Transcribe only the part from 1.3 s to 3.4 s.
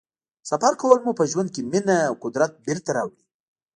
ژوند کې مینه او قدرت بېرته راوړي.